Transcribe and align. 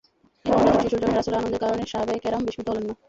এ 0.45 0.51
নবজাত 0.51 0.77
শিশুর 0.83 0.99
জন্মে 1.01 1.15
রাসূলের 1.15 1.39
আনন্দের 1.39 1.61
কারণে 1.63 1.83
সাহাবায়ে 1.85 2.23
কেরাম 2.23 2.41
বিস্মিত 2.47 2.67
হলেন 2.69 2.85
না। 2.87 2.93